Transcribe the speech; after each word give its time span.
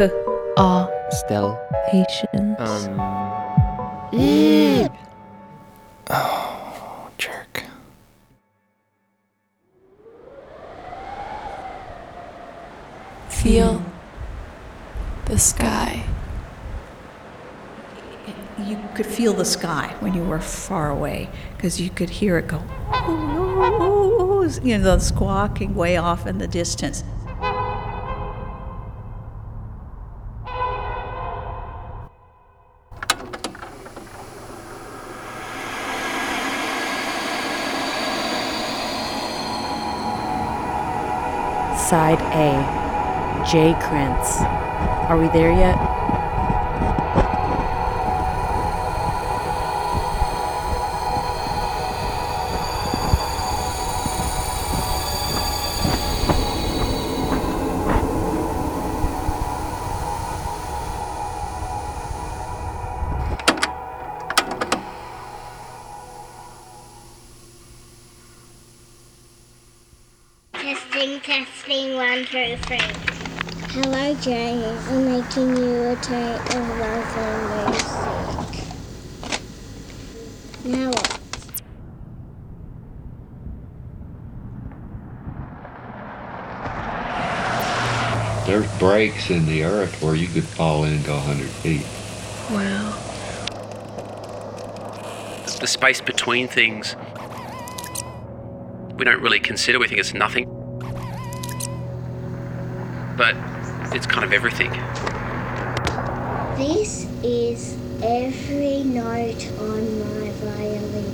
K 0.00 0.10
R 0.56 0.90
Stell. 1.10 1.60
Patience. 1.90 2.58
Um. 2.58 2.98
Oh, 6.08 7.10
jerk. 7.18 7.64
Feel 13.28 13.84
the 15.26 15.38
sky. 15.38 16.02
You 18.58 18.78
could 18.94 19.04
feel 19.04 19.34
the 19.34 19.44
sky 19.44 19.94
when 20.00 20.14
you 20.14 20.24
were 20.24 20.40
far 20.40 20.88
away 20.88 21.28
because 21.54 21.78
you 21.78 21.90
could 21.90 22.08
hear 22.08 22.38
it 22.38 22.46
go, 22.48 22.62
"Oh," 22.90 24.48
you 24.62 24.78
know, 24.78 24.96
the 24.96 24.98
squawking 24.98 25.74
way 25.74 25.98
off 25.98 26.26
in 26.26 26.38
the 26.38 26.48
distance. 26.48 27.04
Side 41.90 42.20
A. 42.20 43.44
J. 43.50 43.74
Krantz. 43.82 44.40
Are 45.10 45.18
we 45.18 45.26
there 45.30 45.50
yet? 45.50 45.76
Testing, 70.52 71.20
testing, 71.20 71.59
one, 72.00 72.24
two, 72.24 72.56
three. 72.62 72.80
Hello, 73.72 74.14
Jane. 74.22 74.64
I'm 74.64 75.04
making 75.04 75.54
you 75.54 75.88
a 75.88 75.96
tray 75.96 76.32
of 76.32 76.54
lovely 76.80 77.26
music. 77.60 78.64
Now 80.64 80.88
what? 80.88 81.20
There's 88.46 88.78
breaks 88.78 89.28
in 89.28 89.44
the 89.44 89.64
earth 89.64 90.02
where 90.02 90.14
you 90.14 90.28
could 90.28 90.44
fall 90.44 90.84
in 90.84 90.94
and 90.94 91.04
go 91.04 91.16
100 91.16 91.50
feet. 91.50 91.84
Wow. 92.50 92.96
the 95.60 95.66
space 95.66 96.00
between 96.00 96.48
things 96.48 96.96
we 98.96 99.04
don't 99.04 99.20
really 99.20 99.40
consider. 99.40 99.78
We 99.78 99.88
think 99.88 100.00
it's 100.00 100.14
nothing. 100.14 100.49
But 103.20 103.36
it's 103.94 104.06
kind 104.06 104.24
of 104.24 104.32
everything. 104.32 104.70
This 106.56 107.04
is 107.22 107.76
every 108.02 108.82
note 108.82 109.46
on 109.58 109.98
my 110.00 110.30
violin. 110.40 111.12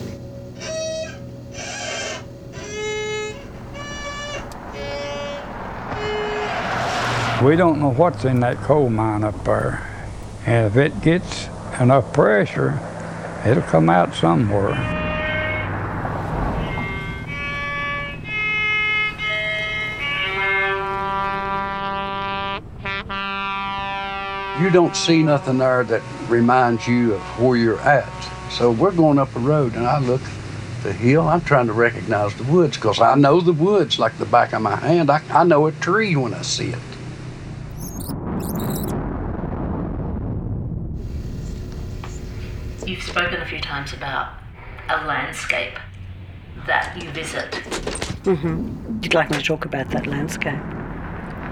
We 7.45 7.57
don't 7.57 7.81
know 7.81 7.91
what's 7.91 8.25
in 8.25 8.39
that 8.39 8.59
coal 8.59 8.89
mine 8.89 9.25
up 9.25 9.43
there. 9.43 9.85
And 10.47 10.69
if 10.69 10.77
it 10.77 11.03
gets 11.03 11.49
enough 11.81 12.13
pressure, 12.13 12.79
it'll 13.45 13.65
come 13.65 13.91
out 13.91 14.15
somewhere. 14.15 14.96
You 24.67 24.73
don't 24.73 24.97
see 24.97 25.23
nothing 25.23 25.59
there 25.59 25.85
that 25.85 26.03
reminds 26.29 26.89
you 26.89 27.15
of 27.15 27.21
where 27.41 27.57
you're 27.57 27.79
at. 27.83 28.11
So 28.51 28.73
we're 28.73 28.91
going 28.91 29.17
up 29.17 29.33
a 29.37 29.39
road, 29.39 29.77
and 29.77 29.87
I 29.87 30.01
look 30.01 30.21
at 30.21 30.83
the 30.83 30.93
hill. 30.93 31.29
I'm 31.29 31.41
trying 31.43 31.69
to 31.69 31.73
recognize 31.73 32.35
the 32.35 32.43
woods 32.53 32.77
because 32.77 33.01
I 33.01 33.15
know 33.15 33.41
the 33.41 33.53
woods 33.53 34.01
like 34.01 34.19
the 34.19 34.27
back 34.27 34.53
of 34.55 34.63
my 34.63 34.75
hand. 34.75 35.09
I, 35.09 35.23
I 35.31 35.45
know 35.45 35.69
a 35.69 35.73
tree 35.73 36.17
when 36.17 36.35
I 36.35 36.43
see 36.43 36.71
it. 36.71 36.79
You've 42.89 43.05
spoken 43.05 43.41
a 43.41 43.47
few 43.47 43.61
times 43.61 43.93
about 43.93 44.33
a 44.89 45.07
landscape 45.07 45.79
that 46.67 47.01
you 47.01 47.09
visit. 47.13 47.53
Mm-hmm. 48.25 48.99
You'd 49.01 49.15
like 49.15 49.31
me 49.31 49.39
to 49.39 49.45
talk 49.45 49.65
about 49.65 49.91
that 49.91 50.09
landscape? 50.09 50.55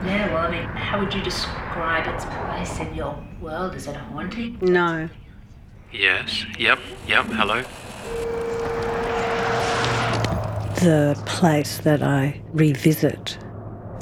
Yeah, 0.03 0.35
well, 0.35 0.49
I 0.49 0.51
mean, 0.51 0.65
how 0.65 0.99
would 0.99 1.15
you 1.15 1.23
describe 1.23 1.64
its 1.77 2.25
place 2.25 2.79
in 2.79 2.95
your 2.95 3.19
world? 3.41 3.75
Is 3.75 3.87
it 3.87 3.97
haunting? 3.97 4.59
No. 4.63 5.09
Yes. 5.93 6.45
Yep. 6.59 6.79
Yep. 7.09 7.27
Hello. 7.27 7.63
The 10.81 11.21
place 11.27 11.79
that 11.79 12.03
I 12.03 12.41
revisit 12.53 13.39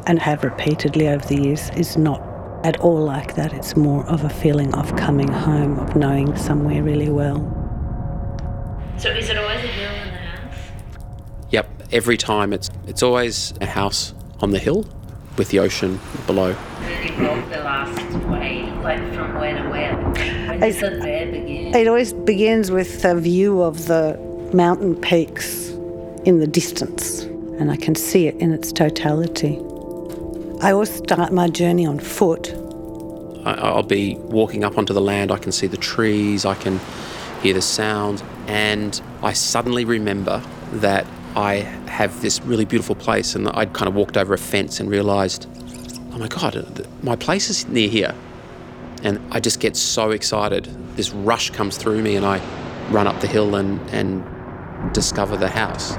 and 0.07 0.19
have 0.19 0.43
repeatedly 0.45 1.09
over 1.09 1.25
the 1.27 1.41
years 1.41 1.71
is 1.71 1.97
not 1.97 2.21
at 2.65 2.79
all 2.81 3.01
like 3.01 3.35
that. 3.37 3.53
It's 3.53 3.77
more 3.77 4.05
of 4.07 4.25
a 4.25 4.29
feeling 4.29 4.75
of 4.75 4.95
coming 4.97 5.31
home, 5.33 5.79
of 5.79 5.97
knowing 5.97 6.37
somewhere 6.37 6.83
really 6.83 7.09
well. 7.09 7.41
So 8.99 9.11
is 9.11 9.31
it 9.31 9.39
always 9.39 9.65
a 9.65 9.69
hill 9.69 9.91
in 9.91 10.09
the 10.09 10.19
house? 10.19 10.59
Yep. 11.51 11.83
Every 11.93 12.17
time 12.17 12.53
it's 12.53 12.71
it's 12.87 13.03
always 13.03 13.55
a 13.61 13.67
house 13.67 14.15
on 14.41 14.51
the 14.51 14.59
hill 14.59 14.87
with 15.37 15.49
the 15.49 15.59
ocean 15.59 16.01
below. 16.27 16.55
Did 16.81 17.19
the 17.51 17.63
last 17.63 17.99
way, 18.27 18.71
like 18.83 18.99
from 19.15 19.35
where 19.35 19.63
to 19.63 19.69
where? 19.71 19.97
When 19.97 20.61
does 20.61 20.81
the 20.81 21.01
fair 21.01 21.31
begin? 21.31 21.75
It 21.75 21.89
always 21.89 22.13
begins 22.13 22.71
with 22.71 23.05
a 23.05 23.15
view 23.15 23.63
of 23.63 23.87
the 23.87 24.19
mountain 24.53 24.95
peaks 24.97 25.71
in 26.25 26.41
the 26.41 26.47
distance, 26.47 27.23
and 27.59 27.71
I 27.71 27.77
can 27.77 27.95
see 27.95 28.27
it 28.27 28.37
in 28.37 28.53
its 28.53 28.73
totality. 28.73 29.59
I 30.61 30.73
always 30.73 30.95
start 30.95 31.33
my 31.33 31.49
journey 31.49 31.87
on 31.87 31.99
foot. 31.99 32.53
I, 33.45 33.55
I'll 33.55 33.83
be 33.83 34.17
walking 34.17 34.63
up 34.63 34.79
onto 34.79 34.93
the 34.93 35.01
land. 35.01 35.33
I 35.33 35.39
can 35.39 35.51
see 35.53 35.67
the 35.67 35.77
trees. 35.77 36.45
I 36.45 36.55
can 36.55 36.81
hear 37.43 37.55
the 37.55 37.63
sound, 37.63 38.23
and 38.47 39.01
I 39.23 39.33
suddenly 39.33 39.85
remember 39.85 40.43
that 40.75 41.07
I 41.35 41.57
have 41.89 42.21
this 42.21 42.41
really 42.43 42.65
beautiful 42.67 42.95
place, 42.95 43.35
and 43.35 43.49
I'd 43.49 43.73
kind 43.73 43.89
of 43.89 43.95
walked 43.95 44.17
over 44.17 44.35
a 44.35 44.39
fence 44.39 44.81
and 44.81 44.91
realised, 44.91 45.49
oh 46.13 46.19
my 46.19 46.29
god, 46.29 46.87
my 47.03 47.17
place 47.17 47.49
is 47.49 47.67
near 47.69 47.89
here, 47.89 48.15
and 49.03 49.19
I 49.33 49.41
just 49.41 49.59
get 49.59 49.77
so 49.77 50.11
excited. 50.11 50.69
This 50.97 51.11
rush 51.11 51.51
comes 51.51 51.79
through 51.79 52.03
me, 52.03 52.17
and 52.17 52.27
I 52.27 52.41
run 52.91 53.07
up 53.07 53.21
the 53.21 53.27
hill 53.27 53.55
and 53.55 53.81
and 53.91 54.23
discover 54.93 55.37
the 55.39 55.49
house. 55.49 55.93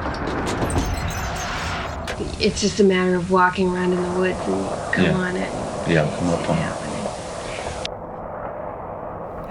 It's 2.40 2.62
just 2.62 2.80
a 2.80 2.84
matter 2.84 3.16
of 3.16 3.32
walking 3.32 3.70
around 3.74 3.94
in 3.94 4.02
the 4.04 4.20
woods 4.20 4.38
and 4.46 4.94
come 4.94 5.06
Yeah. 5.06 5.18
on 5.18 5.36
it. 5.36 5.52
Yeah, 5.90 6.06
come 6.20 6.30
up 6.30 6.50
on 6.50 6.58
it. 6.58 6.74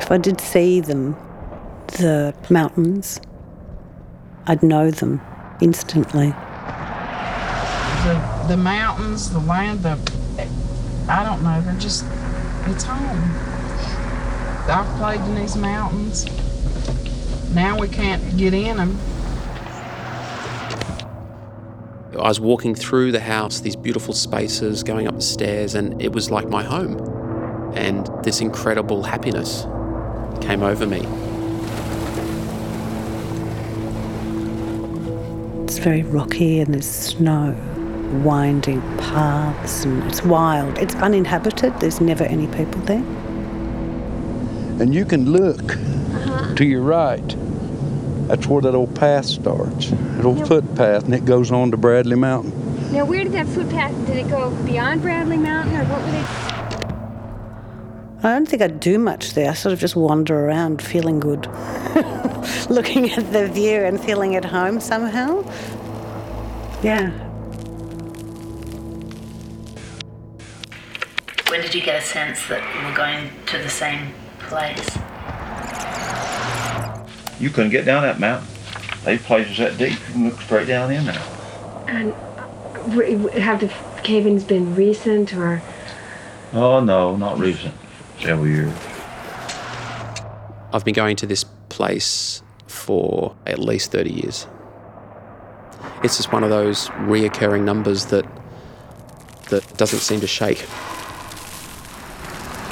If 0.02 0.10
I 0.12 0.18
did 0.18 0.40
see 0.40 0.80
them, 0.80 1.16
the 1.98 2.34
mountains, 2.50 3.20
I'd 4.46 4.62
know 4.62 4.90
them 4.90 5.20
instantly. 5.62 6.34
the 8.04 8.44
the 8.48 8.56
mountains, 8.56 9.30
the 9.30 9.38
land, 9.40 9.82
the 9.82 9.98
I 11.08 11.24
don't 11.24 11.42
know. 11.42 11.60
They're 11.62 11.78
just 11.78 12.04
it's 12.66 12.84
home. 12.84 13.20
I've 14.68 14.98
played 14.98 15.20
in 15.20 15.34
these 15.36 15.56
mountains. 15.56 16.26
Now 17.54 17.78
we 17.78 17.88
can't 17.88 18.36
get 18.36 18.54
in 18.54 18.76
them. 18.76 18.98
I 22.18 22.28
was 22.28 22.40
walking 22.40 22.74
through 22.74 23.12
the 23.12 23.20
house, 23.20 23.60
these 23.60 23.76
beautiful 23.76 24.14
spaces, 24.14 24.82
going 24.82 25.08
up 25.08 25.14
the 25.16 25.22
stairs, 25.22 25.74
and 25.74 26.00
it 26.00 26.12
was 26.12 26.30
like 26.30 26.48
my 26.48 26.62
home. 26.62 26.98
And 27.74 28.08
this 28.22 28.40
incredible 28.40 29.02
happiness 29.02 29.62
came 30.40 30.62
over 30.62 30.86
me. 30.86 31.00
Very 35.82 36.04
rocky 36.04 36.60
and 36.60 36.72
there's 36.72 36.86
snow, 36.88 37.56
winding 38.24 38.80
paths, 38.98 39.84
and 39.84 40.02
it's 40.04 40.22
wild. 40.22 40.78
It's 40.78 40.94
uninhabited, 40.96 41.78
there's 41.80 42.00
never 42.00 42.22
any 42.24 42.46
people 42.46 42.80
there. 42.82 43.02
And 44.80 44.94
you 44.94 45.04
can 45.04 45.32
look 45.32 45.76
to 46.56 46.64
your 46.64 46.82
right. 46.82 47.36
That's 48.28 48.46
where 48.46 48.62
that 48.62 48.74
old 48.74 48.94
path 48.94 49.26
starts, 49.26 49.90
that 49.90 50.24
old 50.24 50.38
Yep. 50.38 50.46
footpath, 50.46 51.04
and 51.04 51.14
it 51.14 51.24
goes 51.24 51.50
on 51.50 51.72
to 51.72 51.76
Bradley 51.76 52.16
Mountain. 52.16 52.52
Now, 52.92 53.04
where 53.04 53.24
did 53.24 53.32
that 53.32 53.48
footpath? 53.48 53.92
Did 54.06 54.18
it 54.18 54.30
go 54.30 54.50
beyond 54.64 55.02
Bradley 55.02 55.36
Mountain, 55.36 55.74
or 55.74 55.84
what 55.84 56.04
would 56.04 56.14
it? 56.14 56.51
I 58.24 58.28
don't 58.34 58.46
think 58.48 58.62
I 58.62 58.68
do 58.68 58.98
much 58.98 59.34
there. 59.34 59.50
I 59.50 59.54
sort 59.54 59.72
of 59.72 59.80
just 59.80 59.96
wander 59.96 60.46
around 60.46 60.80
feeling 60.80 61.18
good, 61.18 61.46
looking 62.70 63.10
at 63.10 63.32
the 63.32 63.48
view 63.52 63.80
and 63.82 64.00
feeling 64.00 64.36
at 64.36 64.44
home 64.44 64.78
somehow. 64.78 65.42
Yeah. 66.84 67.10
When 71.50 71.60
did 71.62 71.74
you 71.74 71.82
get 71.82 72.00
a 72.00 72.06
sense 72.06 72.46
that 72.46 72.62
we 72.78 72.88
were 72.88 72.96
going 72.96 73.28
to 73.46 73.58
the 73.58 73.68
same 73.68 74.12
place? 74.38 74.88
You 77.40 77.50
couldn't 77.50 77.70
get 77.72 77.84
down 77.84 78.02
that 78.04 78.20
mountain. 78.20 78.48
These 79.04 79.22
places 79.22 79.58
that 79.58 79.76
deep, 79.78 79.90
you 79.90 80.12
can 80.12 80.24
look 80.30 80.40
straight 80.40 80.68
down 80.68 80.92
in 80.92 81.06
there. 81.06 81.22
And 81.88 82.12
uh, 82.12 82.46
w- 82.90 83.18
w- 83.18 83.40
have 83.40 83.58
the 83.60 83.72
cave-ins 84.04 84.44
been 84.44 84.76
recent 84.76 85.34
or? 85.34 85.60
Oh 86.52 86.78
no, 86.78 87.16
not 87.16 87.40
recent. 87.40 87.74
Several 88.22 88.46
years. 88.46 88.72
I've 90.72 90.84
been 90.84 90.94
going 90.94 91.16
to 91.16 91.26
this 91.26 91.44
place 91.68 92.42
for 92.66 93.34
at 93.46 93.58
least 93.58 93.92
30 93.92 94.10
years. 94.12 94.46
It's 96.04 96.16
just 96.16 96.32
one 96.32 96.44
of 96.44 96.50
those 96.50 96.86
reoccurring 96.88 97.64
numbers 97.64 98.06
that 98.06 98.24
that 99.50 99.76
doesn't 99.76 99.98
seem 99.98 100.20
to 100.20 100.26
shake. 100.26 100.66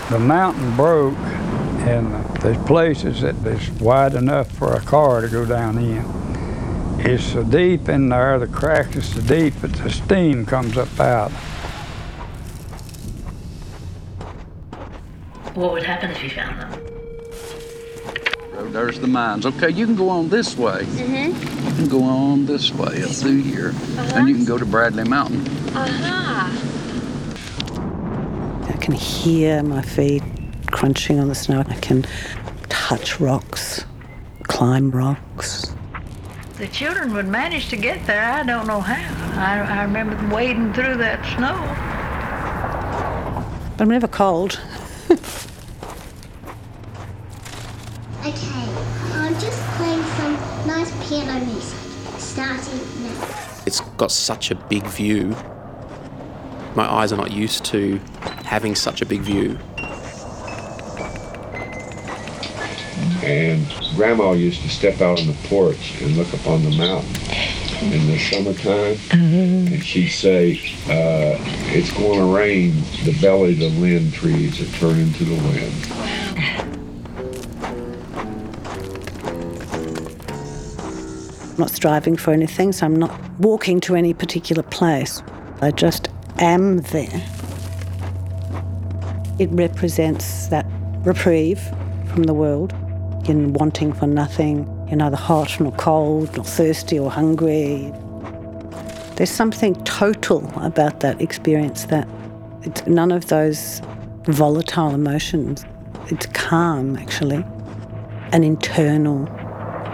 The 0.08 0.18
mountain 0.18 0.74
broke, 0.76 1.18
and 1.86 2.24
there's 2.36 2.56
places 2.64 3.20
that 3.20 3.36
is 3.46 3.70
wide 3.72 4.14
enough 4.14 4.50
for 4.50 4.72
a 4.72 4.80
car 4.80 5.20
to 5.20 5.28
go 5.28 5.44
down 5.44 5.78
in. 5.78 6.04
It's 7.00 7.24
so 7.24 7.42
deep 7.44 7.88
in 7.88 8.08
there, 8.08 8.38
the 8.38 8.46
crack 8.46 8.96
is 8.96 9.14
so 9.14 9.20
deep 9.20 9.54
that 9.60 9.72
the 9.72 9.90
steam 9.90 10.46
comes 10.46 10.76
up 10.76 10.98
out. 10.98 11.32
What 15.60 15.72
would 15.72 15.82
happen 15.82 16.10
if 16.10 16.22
you 16.24 16.30
found 16.30 16.58
them? 16.58 16.70
Road, 18.54 18.72
There's 18.72 18.98
the 18.98 19.06
mines. 19.06 19.44
Okay, 19.44 19.68
you 19.68 19.84
can 19.84 19.94
go 19.94 20.08
on 20.08 20.30
this 20.30 20.56
way. 20.56 20.84
Mm-hmm. 20.84 21.68
You 21.68 21.74
can 21.74 21.86
go 21.86 22.02
on 22.02 22.46
this 22.46 22.72
way 22.72 23.02
up 23.02 23.10
through 23.10 23.42
here, 23.42 23.74
and 24.14 24.26
you 24.26 24.36
can 24.36 24.46
go 24.46 24.56
to 24.56 24.64
Bradley 24.64 25.04
Mountain. 25.04 25.46
Uh-huh. 25.76 26.48
I 28.72 28.76
can 28.78 28.94
hear 28.94 29.62
my 29.62 29.82
feet 29.82 30.22
crunching 30.70 31.20
on 31.20 31.28
the 31.28 31.34
snow. 31.34 31.62
I 31.68 31.74
can 31.74 32.06
touch 32.70 33.20
rocks, 33.20 33.84
climb 34.44 34.90
rocks. 34.90 35.74
The 36.56 36.68
children 36.68 37.12
would 37.12 37.28
manage 37.28 37.68
to 37.68 37.76
get 37.76 38.06
there. 38.06 38.22
I 38.22 38.44
don't 38.44 38.66
know 38.66 38.80
how. 38.80 38.94
I, 39.38 39.80
I 39.80 39.82
remember 39.82 40.14
them 40.14 40.30
wading 40.30 40.72
through 40.72 40.96
that 40.96 41.22
snow. 41.36 41.58
But 43.76 43.82
I'm 43.82 43.90
never 43.90 44.08
cold. 44.08 44.58
Okay, 48.30 48.72
I'm 49.14 49.34
just 49.40 49.60
playing 49.74 50.04
some 50.04 50.34
nice 50.64 51.08
piano 51.08 51.44
music. 51.46 51.76
Starting 52.16 52.78
now. 53.02 53.64
It's 53.66 53.80
got 53.96 54.12
such 54.12 54.52
a 54.52 54.54
big 54.54 54.86
view. 54.86 55.34
My 56.76 56.88
eyes 56.88 57.12
are 57.12 57.16
not 57.16 57.32
used 57.32 57.64
to 57.66 57.96
having 58.44 58.76
such 58.76 59.02
a 59.02 59.06
big 59.06 59.22
view. 59.22 59.58
And 63.24 63.66
Grandma 63.96 64.30
used 64.30 64.62
to 64.62 64.68
step 64.68 65.00
out 65.00 65.20
on 65.20 65.26
the 65.26 65.36
porch 65.48 66.00
and 66.00 66.16
look 66.16 66.32
up 66.32 66.46
on 66.46 66.62
the 66.62 66.70
mountain 66.70 67.16
in 67.92 68.06
the 68.06 68.18
summertime, 68.18 68.96
and 69.10 69.84
she'd 69.84 70.10
say, 70.10 70.60
uh, 70.86 71.36
"It's 71.74 71.90
going 71.90 72.20
to 72.20 72.26
rain. 72.26 72.80
The 73.04 73.18
belly 73.20 73.54
of 73.54 73.58
the 73.58 73.70
lind 73.70 74.14
trees 74.14 74.60
are 74.60 74.78
turning 74.78 75.12
to 75.14 75.24
the 75.24 75.34
wind." 75.34 76.19
Not 81.60 81.70
striving 81.70 82.16
for 82.16 82.32
anything, 82.32 82.72
so 82.72 82.86
I'm 82.86 82.96
not 82.96 83.12
walking 83.38 83.80
to 83.82 83.94
any 83.94 84.12
particular 84.12 84.62
place. 84.64 85.22
I 85.60 85.70
just 85.70 86.08
am 86.38 86.78
there. 86.78 87.22
It 89.38 89.48
represents 89.52 90.48
that 90.48 90.66
reprieve 91.04 91.60
from 92.08 92.24
the 92.24 92.34
world 92.34 92.72
in 93.28 93.52
wanting 93.52 93.92
for 93.92 94.06
nothing. 94.06 94.66
You're 94.88 94.96
neither 94.96 95.16
hot 95.16 95.60
nor 95.60 95.72
cold, 95.72 96.34
nor 96.34 96.44
thirsty 96.44 96.98
or 96.98 97.10
hungry. 97.10 97.92
There's 99.16 99.30
something 99.30 99.74
total 99.84 100.50
about 100.56 101.00
that 101.00 101.20
experience 101.20 101.84
that 101.86 102.08
it's 102.62 102.86
none 102.86 103.12
of 103.12 103.26
those 103.26 103.80
volatile 104.24 104.94
emotions. 104.94 105.64
It's 106.06 106.26
calm, 106.26 106.96
actually, 106.96 107.44
an 108.32 108.44
internal 108.44 109.26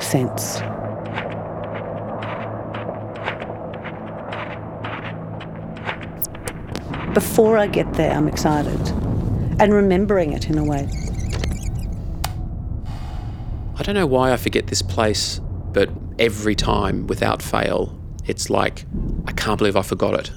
sense. 0.01 0.61
Before 7.17 7.57
I 7.57 7.67
get 7.67 7.95
there, 7.95 8.13
I'm 8.13 8.29
excited 8.29 8.79
and 9.59 9.73
remembering 9.73 10.35
it 10.35 10.51
in 10.51 10.59
a 10.59 10.65
way. 10.65 10.87
I 13.75 13.83
don't 13.83 13.95
know 13.95 14.05
why 14.05 14.35
I 14.35 14.37
forget 14.37 14.67
this 14.67 14.83
place, 14.83 15.41
but 15.73 15.89
every 16.19 16.55
time 16.55 17.07
without 17.07 17.41
fail, 17.41 17.99
it's 18.27 18.51
like, 18.51 18.85
I 19.27 19.33
can't 19.33 19.57
believe 19.57 19.77
I 19.77 19.81
forgot 19.81 20.13
it. 20.13 20.31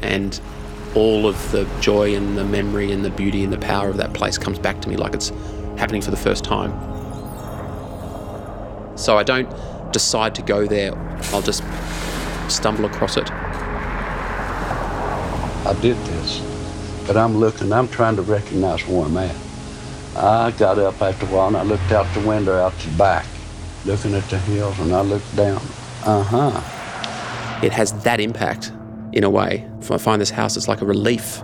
And 0.00 0.40
all 0.94 1.26
of 1.26 1.52
the 1.52 1.68
joy 1.82 2.14
and 2.14 2.38
the 2.38 2.44
memory 2.46 2.90
and 2.90 3.04
the 3.04 3.10
beauty 3.10 3.44
and 3.44 3.52
the 3.52 3.58
power 3.58 3.90
of 3.90 3.98
that 3.98 4.14
place 4.14 4.38
comes 4.38 4.58
back 4.58 4.80
to 4.80 4.88
me 4.88 4.96
like 4.96 5.12
it's 5.12 5.28
happening 5.76 6.00
for 6.00 6.10
the 6.10 6.16
first 6.16 6.42
time. 6.42 6.72
So 8.96 9.18
I 9.18 9.24
don't 9.24 9.52
decide 9.92 10.34
to 10.36 10.42
go 10.42 10.66
there, 10.66 10.96
I'll 11.34 11.42
just 11.42 11.62
stumble 12.48 12.86
across 12.86 13.18
it. 13.18 13.30
I 15.66 15.74
did 15.80 15.96
this, 16.06 16.40
but 17.08 17.16
I'm 17.16 17.38
looking, 17.38 17.72
I'm 17.72 17.88
trying 17.88 18.14
to 18.16 18.22
recognize 18.22 18.86
where 18.86 19.04
I'm 19.04 19.16
at. 19.16 19.36
I 20.16 20.52
got 20.52 20.78
up 20.78 21.02
after 21.02 21.26
a 21.26 21.28
while 21.28 21.48
and 21.48 21.56
I 21.56 21.64
looked 21.64 21.90
out 21.90 22.06
the 22.14 22.20
window 22.20 22.54
out 22.54 22.72
the 22.78 22.96
back, 22.96 23.26
looking 23.84 24.14
at 24.14 24.22
the 24.30 24.38
hills, 24.38 24.78
and 24.78 24.94
I 24.94 25.00
looked 25.00 25.34
down. 25.34 25.60
Uh 26.04 26.22
huh. 26.22 27.60
It 27.64 27.72
has 27.72 27.92
that 28.04 28.20
impact 28.20 28.70
in 29.12 29.24
a 29.24 29.30
way. 29.30 29.68
If 29.80 29.90
I 29.90 29.98
find 29.98 30.22
this 30.22 30.30
house, 30.30 30.56
it's 30.56 30.68
like 30.68 30.82
a 30.82 30.86
relief. 30.86 31.42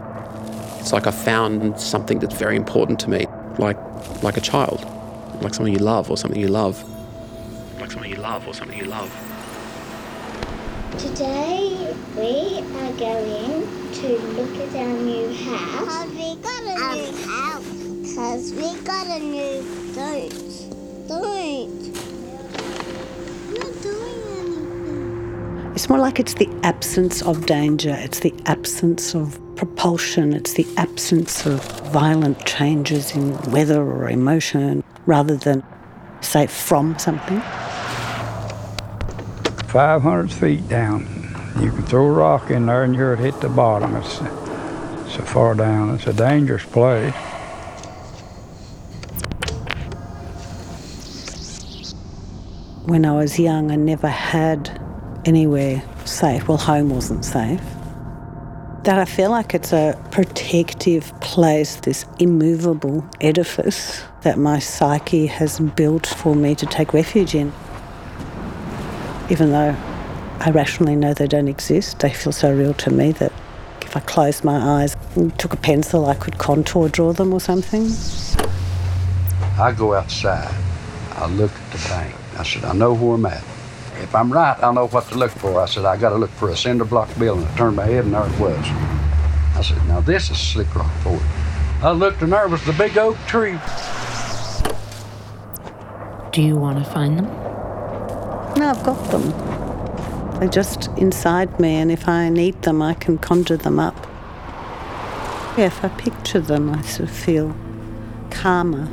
It's 0.79 0.93
like 0.93 1.09
I 1.09 1.11
found 1.11 1.81
something 1.81 2.21
that's 2.21 2.37
very 2.37 2.55
important 2.55 3.01
to 3.01 3.11
me, 3.11 3.27
like 3.59 3.77
like 4.23 4.37
a 4.37 4.41
child, 4.41 4.85
like 5.43 5.53
something 5.53 5.73
you 5.73 5.81
love 5.81 6.11
or 6.13 6.17
something 6.17 6.41
you 6.41 6.47
love, 6.47 6.85
like 7.81 7.91
something 7.91 8.11
you 8.11 8.19
love 8.19 8.47
or 8.47 8.55
something 8.55 8.79
you 8.79 8.85
love. 8.85 9.32
Today 10.99 11.97
we 12.17 12.59
are 12.59 12.93
going 12.99 13.67
to 13.95 14.09
look 14.37 14.55
at 14.59 14.77
our 14.77 14.93
new 14.99 15.33
house. 15.33 15.89
Cause 15.89 16.11
we 16.13 16.37
got 16.37 16.63
a 16.65 16.77
new 16.95 17.17
house. 17.27 18.15
Cause 18.15 18.53
we 18.53 18.79
got 18.83 19.07
a 19.07 19.19
new 19.19 19.65
don't 19.95 21.09
don't. 21.09 21.93
Not 23.53 23.83
doing 23.83 24.23
anything. 24.39 25.73
It's 25.75 25.89
more 25.89 25.99
like 25.99 26.21
it's 26.21 26.35
the 26.35 26.49
absence 26.63 27.23
of 27.23 27.47
danger, 27.47 27.97
it's 27.99 28.21
the 28.21 28.35
absence 28.45 29.15
of 29.15 29.41
propulsion, 29.57 30.35
it's 30.35 30.53
the 30.53 30.67
absence 30.77 31.47
of 31.47 31.65
violent 31.91 32.45
changes 32.45 33.13
in 33.17 33.41
weather 33.51 33.81
or 33.81 34.11
emotion 34.11 34.85
rather 35.07 35.37
than, 35.37 35.63
say, 36.21 36.47
from 36.47 36.99
something. 36.99 37.43
500 39.73 40.31
feet 40.31 40.69
down. 40.69 41.01
You 41.59 41.71
can 41.71 41.83
throw 41.85 42.05
a 42.05 42.13
rock 42.13 42.51
in 42.51 42.67
there 42.67 42.83
and 42.83 42.95
you'll 42.95 43.17
hit 43.17 43.41
the 43.41 43.49
bottom. 43.49 43.97
It's 43.97 44.17
so 44.17 45.23
far 45.25 45.55
down. 45.55 45.95
It's 45.95 46.07
a 46.07 46.13
dangerous 46.13 46.63
place. 46.67 47.15
When 52.85 53.07
I 53.07 53.13
was 53.13 53.39
young, 53.39 53.71
I 53.71 53.77
never 53.77 54.09
had 54.09 54.79
anywhere 55.25 55.83
safe. 56.05 56.49
Well, 56.49 56.59
home 56.59 56.91
wasn't 56.91 57.25
safe. 57.25 57.63
That 58.85 58.99
I 58.99 59.07
feel 59.07 59.31
like 59.31 59.55
it's 59.55 59.73
a 59.73 59.99
protective 60.11 61.19
place, 61.23 61.77
this 61.77 62.05
immovable 62.19 63.09
edifice 63.23 64.03
that 64.21 64.37
my 64.37 64.59
psyche 64.59 65.25
has 65.29 65.61
built 65.61 66.07
for 66.07 66.37
me 66.37 66.55
to 66.57 66.67
take 66.67 66.93
refuge 66.93 67.35
in. 67.35 67.55
Even 69.33 69.51
though 69.51 69.75
I 70.41 70.51
rationally 70.51 70.95
know 70.95 71.15
they 71.15 71.27
don't 71.27 71.49
exist, 71.49 72.01
they 72.01 72.13
feel 72.13 72.33
so 72.33 72.55
real 72.55 72.75
to 72.75 72.91
me 72.91 73.13
that 73.13 73.33
if 73.81 73.97
I 73.97 74.01
closed 74.01 74.45
my 74.45 74.83
eyes 74.83 74.95
and 75.17 75.37
took 75.39 75.55
a 75.55 75.57
pencil, 75.57 76.05
I 76.05 76.15
could 76.17 76.37
contour 76.37 76.91
draw 76.91 77.15
them 77.15 77.33
or 77.33 77.41
something. 77.41 77.89
I 79.59 79.73
go 79.73 79.95
outside. 79.95 80.55
I 81.13 81.31
look 81.31 81.51
at 81.51 81.73
the 81.73 81.89
bank. 81.89 82.15
I 82.37 82.43
said, 82.43 82.63
I 82.65 82.75
know 82.75 82.93
where 82.93 83.15
I'm 83.15 83.25
at. 83.25 83.43
If 84.03 84.15
I'm 84.15 84.31
right, 84.31 84.55
I'll 84.63 84.75
know 84.75 84.89
what 84.89 85.09
to 85.09 85.15
look 85.15 85.31
for. 85.31 85.63
I 85.63 85.65
said, 85.65 85.87
I 85.87 85.97
got 85.97 86.11
to 86.11 86.17
look 86.17 86.31
for 86.33 86.51
a 86.51 86.57
cinder 86.57 86.85
block 86.85 87.09
building. 87.19 87.47
I 87.47 87.57
turned 87.57 87.77
my 87.77 87.87
head 87.87 88.05
and 88.05 88.13
there 88.13 88.27
it 88.27 88.39
was. 88.39 88.67
I 89.57 89.63
said, 89.63 89.79
now 89.89 90.01
this 90.01 90.31
is 90.31 90.37
Slick 90.37 90.75
Rock 90.75 90.93
Ford. 91.03 91.23
I 91.81 91.93
looked 91.93 92.21
and 92.21 92.35
there 92.35 92.49
was 92.49 92.63
the 92.67 92.75
big 92.75 92.99
oak 92.99 93.17
tree. 93.27 93.59
Do 96.33 96.43
you 96.43 96.57
want 96.57 96.85
to 96.85 96.91
find 96.93 97.19
them? 97.19 97.42
No, 98.57 98.69
I've 98.69 98.83
got 98.83 99.11
them. 99.11 99.31
They're 100.39 100.49
just 100.49 100.89
inside 100.99 101.59
me, 101.59 101.75
and 101.77 101.91
if 101.91 102.09
I 102.09 102.29
need 102.29 102.61
them, 102.63 102.83
I 102.83 102.95
can 102.95 103.19
conjure 103.19 103.57
them 103.57 103.79
up. 103.79 103.97
Yeah, 105.57 105.67
if 105.67 105.85
I 105.85 105.89
picture 105.89 106.41
them, 106.41 106.71
I 106.71 106.83
sort 106.83 107.09
of 107.09 107.15
feel 107.15 107.57
calmer. 108.31 108.89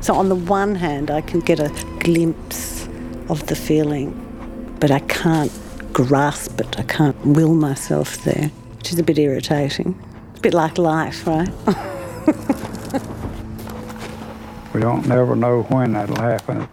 So, 0.00 0.14
on 0.14 0.28
the 0.28 0.34
one 0.34 0.74
hand, 0.74 1.10
I 1.10 1.20
can 1.20 1.40
get 1.40 1.60
a 1.60 1.70
glimpse 2.00 2.88
of 3.28 3.46
the 3.46 3.56
feeling, 3.56 4.76
but 4.80 4.90
I 4.90 5.00
can't 5.00 5.52
grasp 5.92 6.60
it, 6.60 6.78
I 6.78 6.82
can't 6.82 7.16
will 7.24 7.54
myself 7.54 8.22
there, 8.24 8.50
which 8.78 8.92
is 8.92 8.98
a 8.98 9.02
bit 9.02 9.18
irritating. 9.18 9.98
It's 10.30 10.38
a 10.38 10.42
bit 10.42 10.54
like 10.54 10.78
life, 10.78 11.26
right? 11.26 11.48
We 14.72 14.80
don't 14.80 15.06
never 15.06 15.34
know 15.34 15.62
when 15.62 15.94
that'll 15.94 16.16
happen. 16.16 16.68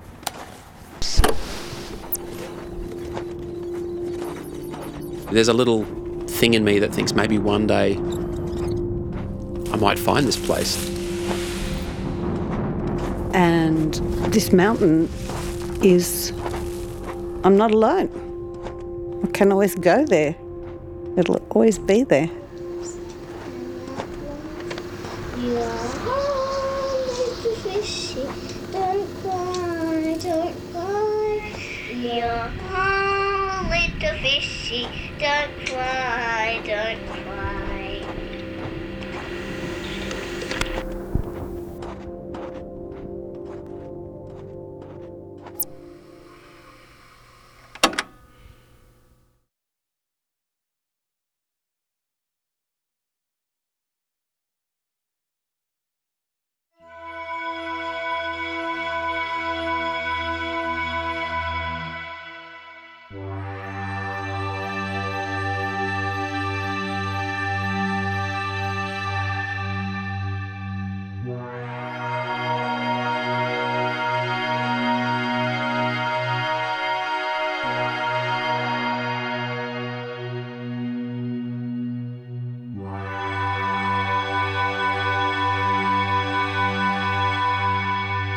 There's 5.37 5.49
a 5.49 5.53
little 5.53 5.83
thing 6.25 6.55
in 6.55 6.63
me 6.63 6.79
that 6.79 6.91
thinks 6.91 7.13
maybe 7.13 7.37
one 7.37 7.67
day 7.67 7.93
I 9.71 9.75
might 9.75 9.99
find 9.99 10.25
this 10.25 10.35
place. 10.35 10.89
And 13.35 13.93
this 14.33 14.51
mountain 14.51 15.07
is, 15.83 16.31
I'm 17.43 17.55
not 17.55 17.69
alone. 17.69 18.09
I 19.23 19.27
can 19.27 19.51
always 19.51 19.75
go 19.75 20.07
there, 20.07 20.35
it'll 21.17 21.35
always 21.51 21.77
be 21.77 22.03
there. 22.03 22.31
You 31.93 32.66
fishy. 34.27 34.85
Don't 35.19 35.51
cry, 35.65 36.61
don't 36.65 37.05
cry. 37.07 37.26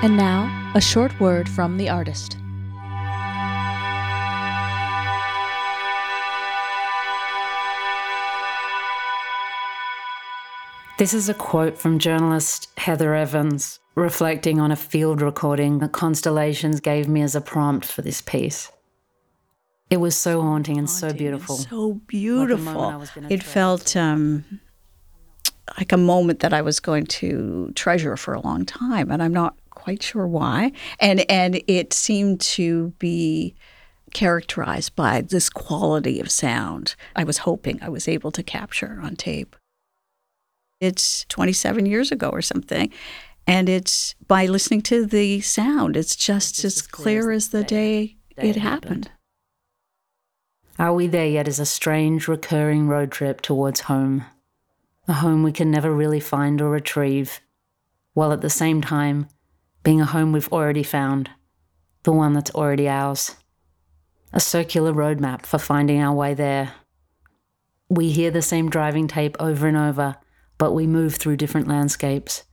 And 0.02 0.16
now, 0.16 0.72
a 0.74 0.80
short 0.80 1.20
word 1.20 1.46
from 1.46 1.76
the 1.76 1.90
artist. 1.90 2.38
This 10.96 11.12
is 11.12 11.28
a 11.28 11.34
quote 11.34 11.76
from 11.76 11.98
journalist 11.98 12.70
Heather 12.78 13.14
Evans, 13.14 13.78
reflecting 13.94 14.58
on 14.58 14.72
a 14.72 14.76
field 14.76 15.20
recording 15.20 15.80
that 15.80 15.92
Constellations 15.92 16.80
gave 16.80 17.06
me 17.06 17.20
as 17.20 17.34
a 17.34 17.42
prompt 17.42 17.84
for 17.84 18.00
this 18.00 18.22
piece. 18.22 18.72
It 19.90 19.98
was 19.98 20.16
so 20.16 20.40
haunting 20.40 20.78
and 20.78 20.88
so 20.88 21.12
beautiful. 21.12 21.56
So 21.58 22.00
beautiful. 22.06 22.68
a 22.68 22.74
moment 22.74 22.94
I 22.94 22.96
was 22.96 23.10
gonna 23.10 23.28
it 23.28 23.42
felt 23.42 23.94
um, 23.96 24.60
like 25.76 25.92
a 25.92 25.98
moment 25.98 26.40
that 26.40 26.54
I 26.54 26.62
was 26.62 26.80
going 26.80 27.04
to 27.06 27.70
treasure 27.74 28.16
for 28.16 28.32
a 28.32 28.40
long 28.40 28.64
time, 28.64 29.10
and 29.10 29.22
I'm 29.22 29.34
not 29.34 29.59
quite 29.90 30.02
sure 30.04 30.26
why. 30.26 30.70
And 31.00 31.28
and 31.28 31.60
it 31.66 31.92
seemed 31.92 32.40
to 32.42 32.92
be 33.00 33.56
characterized 34.12 34.94
by 34.94 35.20
this 35.20 35.50
quality 35.50 36.20
of 36.20 36.30
sound. 36.30 36.94
I 37.16 37.24
was 37.24 37.38
hoping 37.38 37.80
I 37.82 37.88
was 37.88 38.06
able 38.06 38.30
to 38.32 38.42
capture 38.42 39.00
on 39.02 39.16
tape. 39.16 39.56
It's 40.80 41.24
27 41.28 41.86
years 41.86 42.12
ago 42.12 42.28
or 42.28 42.40
something. 42.42 42.92
And 43.46 43.68
it's 43.68 44.14
by 44.28 44.46
listening 44.46 44.82
to 44.82 45.06
the 45.06 45.40
sound, 45.40 45.96
it's 45.96 46.14
just 46.14 46.62
as 46.64 46.82
clear 46.82 47.32
as 47.32 47.48
the 47.48 47.64
day 47.64 48.16
it 48.36 48.56
happened. 48.56 49.10
Are 50.78 50.94
We 50.94 51.08
There 51.08 51.26
Yet 51.26 51.48
is 51.48 51.58
a 51.58 51.66
strange, 51.66 52.28
recurring 52.28 52.86
road 52.86 53.10
trip 53.10 53.40
towards 53.40 53.80
home. 53.80 54.24
A 55.08 55.14
home 55.14 55.42
we 55.42 55.52
can 55.52 55.70
never 55.70 55.92
really 55.92 56.20
find 56.20 56.60
or 56.60 56.70
retrieve, 56.70 57.40
while 58.14 58.32
at 58.32 58.40
the 58.40 58.50
same 58.50 58.80
time 58.80 59.26
being 59.82 60.00
a 60.00 60.06
home 60.06 60.32
we've 60.32 60.52
already 60.52 60.82
found, 60.82 61.30
the 62.02 62.12
one 62.12 62.32
that's 62.32 62.50
already 62.50 62.88
ours. 62.88 63.36
A 64.32 64.40
circular 64.40 64.92
roadmap 64.92 65.44
for 65.46 65.58
finding 65.58 66.00
our 66.00 66.14
way 66.14 66.34
there. 66.34 66.74
We 67.88 68.10
hear 68.10 68.30
the 68.30 68.42
same 68.42 68.70
driving 68.70 69.08
tape 69.08 69.36
over 69.40 69.66
and 69.66 69.76
over, 69.76 70.16
but 70.58 70.72
we 70.72 70.86
move 70.86 71.16
through 71.16 71.36
different 71.36 71.66
landscapes, 71.66 72.44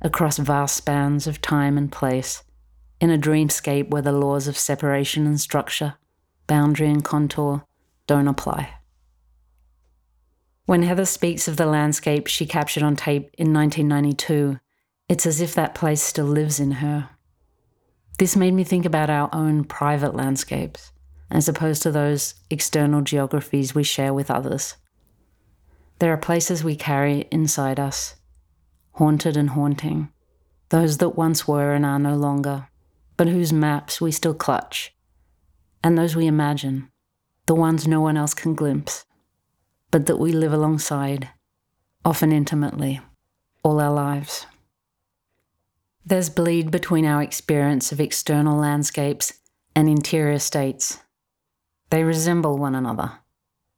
across 0.00 0.38
vast 0.38 0.76
spans 0.76 1.26
of 1.26 1.42
time 1.42 1.76
and 1.76 1.92
place, 1.92 2.42
in 3.00 3.10
a 3.10 3.18
dreamscape 3.18 3.90
where 3.90 4.02
the 4.02 4.12
laws 4.12 4.48
of 4.48 4.56
separation 4.56 5.26
and 5.26 5.40
structure, 5.40 5.94
boundary 6.46 6.88
and 6.88 7.04
contour 7.04 7.64
don't 8.06 8.28
apply. 8.28 8.70
When 10.64 10.82
Heather 10.82 11.04
speaks 11.04 11.46
of 11.46 11.56
the 11.56 11.66
landscape 11.66 12.26
she 12.26 12.46
captured 12.46 12.82
on 12.82 12.96
tape 12.96 13.30
in 13.36 13.52
1992, 13.52 14.58
it's 15.08 15.26
as 15.26 15.40
if 15.40 15.54
that 15.54 15.74
place 15.74 16.02
still 16.02 16.26
lives 16.26 16.58
in 16.58 16.72
her. 16.72 17.10
This 18.18 18.34
made 18.34 18.54
me 18.54 18.64
think 18.64 18.84
about 18.84 19.10
our 19.10 19.28
own 19.32 19.64
private 19.64 20.14
landscapes, 20.14 20.90
as 21.30 21.48
opposed 21.48 21.82
to 21.82 21.90
those 21.90 22.34
external 22.50 23.02
geographies 23.02 23.74
we 23.74 23.84
share 23.84 24.14
with 24.14 24.30
others. 24.30 24.76
There 25.98 26.12
are 26.12 26.18
places 26.18 26.64
we 26.64 26.76
carry 26.76 27.26
inside 27.30 27.78
us, 27.78 28.16
haunted 28.92 29.36
and 29.36 29.50
haunting, 29.50 30.10
those 30.70 30.98
that 30.98 31.10
once 31.10 31.46
were 31.46 31.72
and 31.72 31.86
are 31.86 31.98
no 31.98 32.16
longer, 32.16 32.68
but 33.16 33.28
whose 33.28 33.52
maps 33.52 34.00
we 34.00 34.10
still 34.10 34.34
clutch, 34.34 34.94
and 35.84 35.96
those 35.96 36.16
we 36.16 36.26
imagine, 36.26 36.90
the 37.46 37.54
ones 37.54 37.86
no 37.86 38.00
one 38.00 38.16
else 38.16 38.34
can 38.34 38.54
glimpse, 38.54 39.04
but 39.90 40.06
that 40.06 40.18
we 40.18 40.32
live 40.32 40.52
alongside, 40.52 41.30
often 42.04 42.32
intimately, 42.32 43.00
all 43.62 43.80
our 43.80 43.92
lives. 43.92 44.46
There's 46.08 46.30
bleed 46.30 46.70
between 46.70 47.04
our 47.04 47.20
experience 47.20 47.90
of 47.90 48.00
external 48.00 48.56
landscapes 48.56 49.32
and 49.74 49.88
interior 49.88 50.38
states. 50.38 51.00
They 51.90 52.04
resemble 52.04 52.58
one 52.58 52.76
another. 52.76 53.14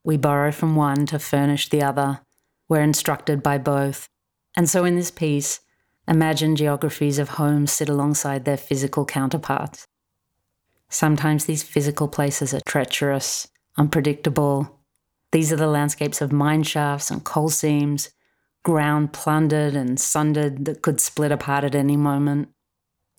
We 0.04 0.18
borrow 0.18 0.52
from 0.52 0.76
one 0.76 1.06
to 1.06 1.18
furnish 1.18 1.70
the 1.70 1.82
other. 1.82 2.20
We're 2.68 2.82
instructed 2.82 3.42
by 3.42 3.56
both. 3.56 4.10
And 4.54 4.68
so 4.68 4.84
in 4.84 4.94
this 4.94 5.10
piece, 5.10 5.60
imagine 6.06 6.54
geographies 6.54 7.18
of 7.18 7.30
homes 7.30 7.72
sit 7.72 7.88
alongside 7.88 8.44
their 8.44 8.58
physical 8.58 9.06
counterparts. 9.06 9.86
Sometimes 10.90 11.46
these 11.46 11.62
physical 11.62 12.08
places 12.08 12.52
are 12.52 12.60
treacherous, 12.66 13.48
unpredictable. 13.78 14.80
These 15.32 15.50
are 15.50 15.56
the 15.56 15.66
landscapes 15.66 16.20
of 16.20 16.30
mine 16.30 16.62
shafts 16.62 17.10
and 17.10 17.24
coal 17.24 17.48
seams, 17.48 18.10
ground 18.64 19.12
plundered 19.12 19.74
and 19.74 19.98
sundered 19.98 20.64
that 20.64 20.82
could 20.82 21.00
split 21.00 21.32
apart 21.32 21.64
at 21.64 21.74
any 21.74 21.96
moment. 21.96 22.48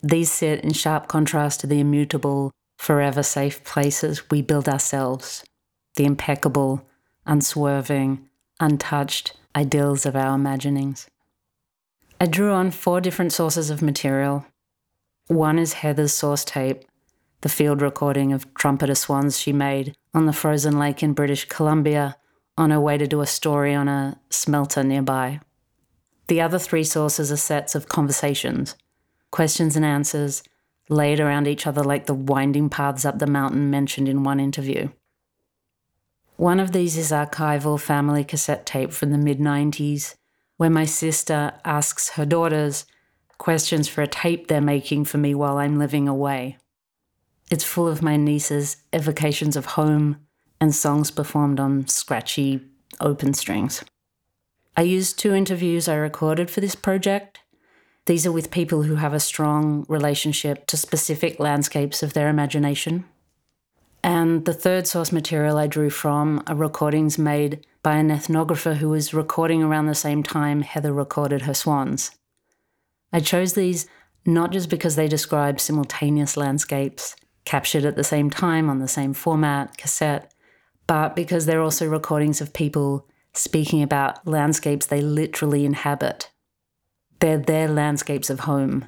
These 0.01 0.31
sit 0.31 0.63
in 0.63 0.73
sharp 0.73 1.07
contrast 1.07 1.59
to 1.61 1.67
the 1.67 1.79
immutable, 1.79 2.51
forever 2.77 3.23
safe 3.23 3.63
places 3.63 4.29
we 4.29 4.41
build 4.41 4.69
ourselves, 4.69 5.43
the 5.95 6.05
impeccable, 6.05 6.87
unswerving, 7.25 8.27
untouched 8.59 9.33
ideals 9.55 10.05
of 10.05 10.15
our 10.15 10.35
imaginings. 10.35 11.07
I 12.21 12.25
drew 12.25 12.51
on 12.51 12.71
four 12.71 13.01
different 13.01 13.33
sources 13.33 13.69
of 13.69 13.81
material. 13.81 14.45
One 15.27 15.57
is 15.59 15.73
Heather's 15.73 16.13
source 16.13 16.43
tape, 16.43 16.83
the 17.41 17.49
field 17.49 17.81
recording 17.81 18.33
of 18.33 18.53
trumpeter 18.53 18.95
swans 18.95 19.39
she 19.39 19.53
made 19.53 19.95
on 20.13 20.25
the 20.25 20.33
frozen 20.33 20.77
lake 20.77 21.01
in 21.01 21.13
British 21.13 21.45
Columbia 21.45 22.17
on 22.59 22.71
her 22.71 22.79
way 22.79 22.97
to 22.97 23.07
do 23.07 23.21
a 23.21 23.25
story 23.25 23.73
on 23.73 23.87
a 23.87 24.19
smelter 24.29 24.83
nearby. 24.83 25.39
The 26.27 26.41
other 26.41 26.59
three 26.59 26.83
sources 26.83 27.31
are 27.31 27.37
sets 27.37 27.73
of 27.73 27.87
conversations, 27.87 28.75
questions 29.31 29.77
and 29.77 29.85
answers 29.85 30.43
laid 30.89 31.21
around 31.21 31.47
each 31.47 31.65
other 31.65 31.81
like 31.81 32.05
the 32.05 32.13
winding 32.13 32.69
paths 32.69 33.05
up 33.05 33.17
the 33.17 33.27
mountain 33.27 33.71
mentioned 33.71 34.09
in 34.09 34.23
one 34.23 34.41
interview. 34.41 34.89
One 36.35 36.59
of 36.59 36.73
these 36.73 36.97
is 36.97 37.11
archival 37.11 37.79
family 37.79 38.25
cassette 38.25 38.65
tape 38.65 38.91
from 38.91 39.11
the 39.11 39.17
mid 39.17 39.39
90s, 39.39 40.15
where 40.57 40.69
my 40.69 40.85
sister 40.85 41.53
asks 41.63 42.09
her 42.11 42.25
daughters 42.25 42.85
questions 43.37 43.87
for 43.87 44.01
a 44.01 44.07
tape 44.07 44.47
they're 44.47 44.59
making 44.59 45.05
for 45.05 45.17
me 45.17 45.33
while 45.33 45.57
I'm 45.57 45.79
living 45.79 46.09
away. 46.09 46.57
It's 47.49 47.63
full 47.63 47.87
of 47.87 48.01
my 48.01 48.17
niece's 48.17 48.77
evocations 48.93 49.55
of 49.55 49.65
home 49.65 50.17
and 50.59 50.75
songs 50.75 51.11
performed 51.11 51.59
on 51.59 51.87
scratchy 51.87 52.61
open 52.99 53.33
strings. 53.33 53.83
I 54.75 54.83
used 54.83 55.19
two 55.19 55.33
interviews 55.33 55.87
I 55.87 55.95
recorded 55.95 56.49
for 56.49 56.61
this 56.61 56.75
project. 56.75 57.39
These 58.05 58.25
are 58.25 58.31
with 58.31 58.51
people 58.51 58.83
who 58.83 58.95
have 58.95 59.13
a 59.13 59.19
strong 59.19 59.85
relationship 59.87 60.65
to 60.67 60.77
specific 60.77 61.39
landscapes 61.39 62.01
of 62.01 62.13
their 62.13 62.29
imagination. 62.29 63.05
And 64.03 64.45
the 64.45 64.53
third 64.53 64.87
source 64.87 65.11
material 65.11 65.57
I 65.57 65.67
drew 65.67 65.89
from 65.89 66.41
are 66.47 66.55
recordings 66.55 67.17
made 67.17 67.65
by 67.83 67.95
an 67.95 68.09
ethnographer 68.09 68.77
who 68.77 68.89
was 68.89 69.13
recording 69.13 69.61
around 69.61 69.87
the 69.87 69.95
same 69.95 70.23
time 70.23 70.61
Heather 70.61 70.93
recorded 70.93 71.43
her 71.43 71.53
swans. 71.53 72.11
I 73.11 73.19
chose 73.19 73.53
these 73.53 73.87
not 74.25 74.51
just 74.51 74.69
because 74.69 74.95
they 74.95 75.07
describe 75.07 75.59
simultaneous 75.59 76.37
landscapes, 76.37 77.15
captured 77.45 77.85
at 77.85 77.95
the 77.95 78.03
same 78.03 78.29
time 78.29 78.69
on 78.69 78.79
the 78.79 78.87
same 78.87 79.13
format, 79.13 79.77
cassette, 79.77 80.33
but 80.89 81.15
because 81.15 81.45
they're 81.45 81.61
also 81.61 81.87
recordings 81.87 82.41
of 82.41 82.51
people 82.51 83.07
speaking 83.31 83.83
about 83.83 84.25
landscapes 84.25 84.87
they 84.87 85.01
literally 85.01 85.63
inhabit. 85.63 86.31
They're 87.19 87.37
their 87.37 87.67
landscapes 87.67 88.31
of 88.31 88.39
home. 88.41 88.85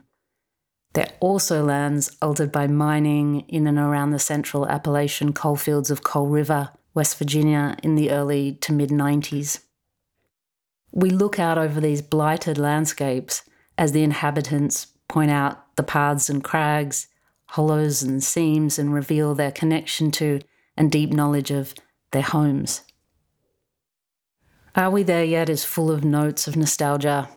They're 0.93 1.13
also 1.19 1.63
lands 1.63 2.17
altered 2.19 2.51
by 2.51 2.65
mining 2.65 3.41
in 3.41 3.67
and 3.67 3.77
around 3.77 4.09
the 4.09 4.17
central 4.17 4.67
Appalachian 4.67 5.31
coalfields 5.31 5.91
of 5.91 6.03
Coal 6.03 6.25
River, 6.25 6.71
West 6.95 7.19
Virginia, 7.19 7.77
in 7.83 7.93
the 7.93 8.09
early 8.09 8.53
to 8.61 8.73
mid 8.73 8.89
90s. 8.89 9.59
We 10.91 11.11
look 11.11 11.37
out 11.37 11.59
over 11.59 11.79
these 11.79 12.01
blighted 12.01 12.57
landscapes 12.57 13.43
as 13.77 13.91
the 13.91 14.01
inhabitants 14.01 14.87
point 15.07 15.29
out 15.29 15.75
the 15.75 15.83
paths 15.83 16.31
and 16.31 16.43
crags, 16.43 17.09
hollows 17.49 18.01
and 18.01 18.23
seams, 18.23 18.79
and 18.79 18.91
reveal 18.91 19.35
their 19.35 19.51
connection 19.51 20.09
to 20.13 20.39
and 20.75 20.91
deep 20.91 21.11
knowledge 21.11 21.51
of 21.51 21.75
their 22.11 22.21
homes. 22.21 22.81
Are 24.75 24.89
We 24.89 25.03
There 25.03 25.25
Yet 25.25 25.49
is 25.49 25.65
full 25.65 25.91
of 25.91 26.03
notes 26.03 26.47
of 26.47 26.55
nostalgia, 26.55 27.29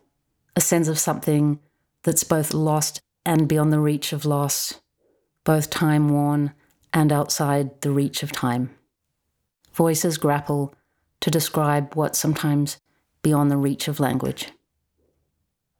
a 0.55 0.61
sense 0.61 0.89
of 0.89 0.99
something 0.99 1.59
that's 2.05 2.25
both 2.25 2.55
lost 2.55 3.01
and 3.27 3.49
beyond 3.49 3.73
the 3.73 3.81
reach 3.81 4.13
of 4.13 4.25
loss, 4.25 4.81
both 5.43 5.71
time 5.71 6.09
worn 6.09 6.53
and 6.93 7.11
outside 7.11 7.81
the 7.81 7.91
reach 7.91 8.23
of 8.23 8.31
time. 8.31 8.71
Voices 9.73 10.19
grapple 10.19 10.75
to 11.21 11.31
describe 11.31 11.95
what's 11.95 12.19
sometimes 12.19 12.79
beyond 13.23 13.51
the 13.51 13.57
reach 13.57 13.89
of 13.89 13.99
language. 13.99 14.53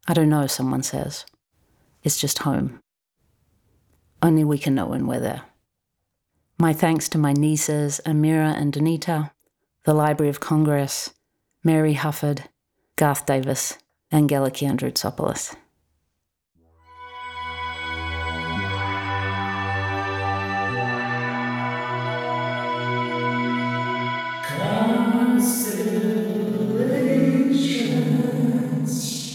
I 0.09 0.15
don't 0.15 0.29
know, 0.29 0.47
someone 0.47 0.83
says. 0.83 1.25
It's 2.03 2.21
just 2.21 2.41
home. 2.41 2.81
Only 4.23 4.43
we 4.43 4.59
can 4.59 4.75
know 4.75 4.87
when 4.87 5.07
we're 5.07 5.21
there. 5.21 5.43
My 6.59 6.73
thanks 6.73 7.09
to 7.11 7.19
my 7.19 7.33
nieces, 7.33 8.01
Amira 8.07 8.57
and 8.57 8.73
Danita, 8.73 9.33
the 9.85 9.93
Library 9.93 10.31
of 10.31 10.39
Congress, 10.39 11.13
Mary 11.65 11.95
Hufford, 11.95 12.45
Garth 12.97 13.27
Davis, 13.27 13.77
and 14.13 14.31
Geliki 14.31 14.69
Androutsopoulos. 14.69 15.57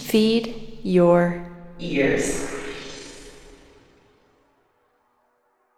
Feed 0.09 0.79
your 0.81 1.45
ears. 1.79 2.48